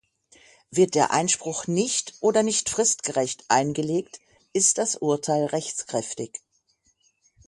Wird 0.71 0.95
der 0.95 1.11
Einspruch 1.11 1.67
nicht 1.67 2.15
oder 2.21 2.41
nicht 2.41 2.71
fristgerecht 2.71 3.45
eingelegt, 3.49 4.19
ist 4.51 4.79
das 4.79 4.95
Urteil 4.95 5.45
rechtskräftig. 5.45 6.41